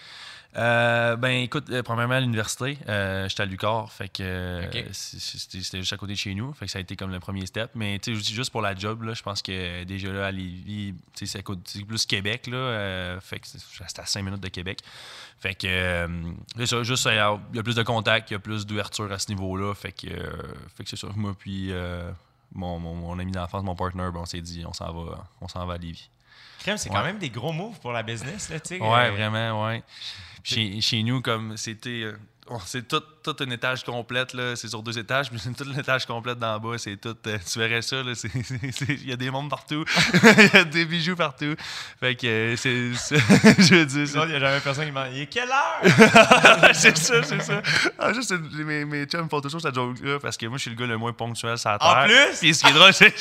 [0.55, 4.59] Euh, ben écoute, euh, premièrement à l'université, euh, j'étais à Lucar, fait que
[4.91, 7.19] c'était c'était juste à côté de chez nous, fait que ça a été comme le
[7.19, 7.71] premier step.
[7.73, 10.93] Mais tu sais, juste- pour la job, là, je pense que déjà là à Lévis,
[11.15, 14.77] tu sais, c'est plus Québec, là, fait que c'est c'est à 5 minutes de Québec.
[15.39, 16.07] Fait que
[16.55, 19.17] c'est ça, juste il y a plus de contacts, il y a plus d'ouverture à
[19.17, 20.07] ce niveau-là, fait que,
[20.75, 21.07] fait que c'est ça.
[21.15, 21.71] Moi puis
[22.53, 25.47] mon, mon, mon ami d'enfance, mon partner, ben, on s'est dit on s'en va, on
[25.47, 26.09] s'en va à Lévis.
[26.59, 26.95] Crème, c'est Ouais.
[26.95, 28.81] quand même des gros moves pour la business, là, tu sais.
[28.81, 29.83] Ouais, euh, vraiment, ouais.
[30.43, 32.11] Chez, chez nous, comme c'était.
[32.49, 34.55] Euh, oh, c'est tout, tout un étage complète, là.
[34.55, 36.77] C'est sur deux étages, mais c'est tout l'étage complète d'en bas.
[36.77, 37.15] C'est tout.
[37.27, 37.97] euh, tu verrais ça,
[38.89, 39.85] Il y a des mondes partout.
[40.37, 41.55] Il y a des bijoux partout.
[41.99, 42.91] Fait que euh, c'est.
[42.93, 46.73] je veux dire, Sinon, il n'y a jamais personne qui Il est quelle heure?
[46.73, 47.61] C'est- ça, c'est ça.
[47.97, 50.75] Ah, juste, mes, mes chums font toujours cette joke-là parce que moi, je suis le
[50.75, 51.87] gars le moins ponctuel sur la terre.
[51.97, 52.39] En plus?
[52.39, 53.13] Puis ce qui est drôle, c'est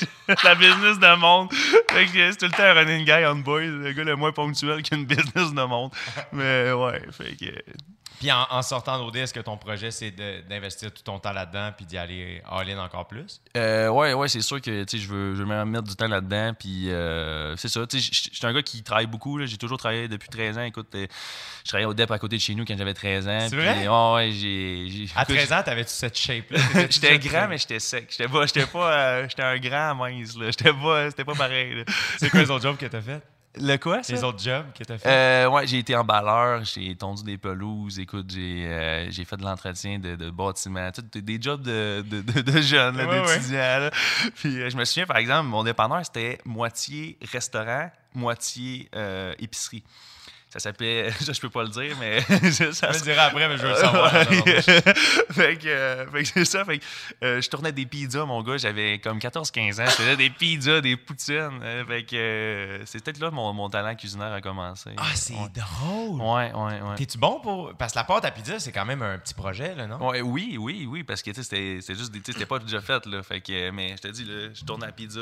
[0.45, 1.53] la business de monde.
[1.91, 4.33] Fait que c'est tout le temps un running guy on boys, le gars le moins
[4.33, 5.91] ponctuel qui a une business de monde.
[6.33, 7.47] Mais ouais, fait que.
[8.19, 10.11] Puis en, en sortant d'OD, est-ce que ton projet, c'est
[10.49, 13.41] d'investir tout ton temps là-dedans puis d'y aller all-in encore plus?
[13.57, 16.55] Euh, ouais, ouais, c'est sûr que je veux, je veux mettre du temps là-dedans.
[16.59, 17.87] Puis euh, c'est ça.
[17.87, 19.39] tu sais, Je suis un gars qui travaille beaucoup.
[19.39, 19.47] là.
[19.47, 20.63] J'ai toujours travaillé depuis 13 ans.
[20.63, 21.07] Écoute, euh,
[21.65, 23.47] je travaillais au DEP à côté de chez nous quand j'avais 13 ans.
[23.49, 23.89] C'est vrai?
[23.89, 24.87] Ouais, ouais, j'ai.
[24.89, 26.59] j'ai- À écoute, 13 ans, t'avais-tu cette shape-là?
[26.91, 28.07] J'étais grand, mais j'étais sec.
[28.11, 30.37] J'étais pas, j'étais pas, euh, j'étais un grand mince.
[30.37, 30.47] Là.
[30.47, 31.85] J'étais pas, c'était pas pareil.
[32.19, 33.21] C'est quoi les autres jobs que t'as fait?
[33.61, 34.13] Le quoi, ça?
[34.15, 35.09] Les autres jobs que t'as fait?
[35.09, 39.43] Euh, ouais, j'ai été emballeur, j'ai tondu des pelouses, écoute, j'ai euh, j'ai fait de
[39.43, 43.91] l'entretien de, de bâtiments, tout, des, jobs de, de, de- de jeunes, Ouais, d'étudiants.
[44.37, 48.89] Puis euh, je me souviens, par exemple, mon dépanneur, c'était moitié restaurant, moitié
[49.39, 49.83] épicerie.
[50.53, 52.21] Ça s'appelait, je peux pas le dire, mais
[52.53, 54.11] ça, je le dirai après, mais je veux le savoir.
[55.31, 56.63] Fait que, euh, que c'est ça.
[56.67, 56.85] Fait que,
[57.25, 58.59] euh, je tournais des pizzas, mon gars.
[58.59, 59.87] J'avais comme 14-15 ans.
[59.87, 61.59] Je faisais des pizzas, des poutines.
[61.63, 64.91] Euh, fait que euh, c'est peut-être là que mon, mon talent cuisinaire a commencé.
[64.99, 65.49] Ah, c'est Ouais.
[65.55, 66.21] drôle!
[66.21, 66.97] Ouais, ouais, ouais.
[66.97, 67.73] T'es-tu bon pour.
[67.79, 70.07] Parce que la pâte à pizza, c'est quand même un petit projet, là, non?
[70.07, 72.21] Ouais, oui, oui, oui, parce que tu sais, c'était c'était juste des.
[72.21, 73.23] tu sais, C'était pas déjà fait, là.
[73.23, 75.21] Fait que, mais je te dis, là, je tourne à la pizza.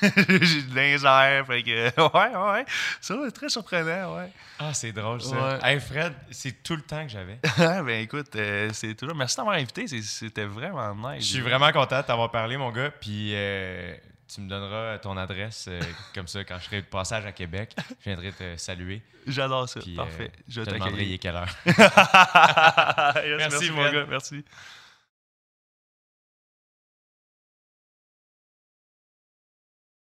[0.00, 1.44] J'ai de lingère.
[1.44, 2.64] Fait que, ouais, ouais.
[3.00, 4.30] Ça, c'est très surprenant, ouais.
[4.62, 5.58] Ah, c'est drôle, ça.
[5.58, 5.58] Ouais.
[5.72, 7.38] Hey, Fred, c'est tout le temps que j'avais.
[7.58, 9.16] Ah, ben écoute, euh, c'est toujours.
[9.16, 9.86] Merci d'avoir invité.
[9.88, 11.24] C'était vraiment nice.
[11.24, 12.90] Je suis vraiment content de t'avoir parlé, mon gars.
[12.90, 13.94] Puis euh,
[14.32, 15.66] tu me donneras ton adresse.
[15.68, 15.80] euh,
[16.14, 19.02] comme ça, quand je serai de passage à Québec, je viendrai te saluer.
[19.26, 19.80] J'adore ça.
[19.80, 20.30] Puis, Parfait.
[20.48, 21.56] je Je te demanderai quelle heure.
[23.24, 24.06] Yes, merci, mon gars.
[24.08, 24.44] Merci.